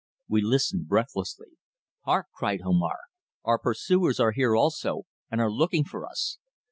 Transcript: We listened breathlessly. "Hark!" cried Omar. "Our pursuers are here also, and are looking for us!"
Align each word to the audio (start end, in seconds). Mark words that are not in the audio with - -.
We 0.27 0.41
listened 0.41 0.87
breathlessly. 0.87 1.59
"Hark!" 2.05 2.29
cried 2.33 2.61
Omar. 2.65 2.97
"Our 3.43 3.59
pursuers 3.59 4.19
are 4.19 4.31
here 4.31 4.55
also, 4.55 5.03
and 5.29 5.39
are 5.39 5.51
looking 5.51 5.83
for 5.83 6.07
us!" 6.07 6.39